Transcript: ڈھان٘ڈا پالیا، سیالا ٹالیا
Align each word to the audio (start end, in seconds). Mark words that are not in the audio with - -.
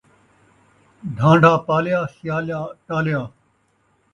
ڈھان٘ڈا 1.15 1.53
پالیا، 1.67 1.99
سیالا 2.15 2.59
ٹالیا 2.87 3.21